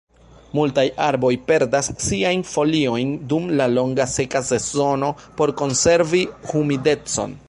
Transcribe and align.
Multaj 0.59 0.85
arboj 1.07 1.29
perdas 1.49 1.89
siajn 2.05 2.41
foliojn 2.53 3.11
dum 3.33 3.45
la 3.59 3.67
longa 3.75 4.07
seka 4.15 4.43
sezono 4.49 5.13
por 5.41 5.55
konservi 5.63 6.25
humidecon. 6.53 7.37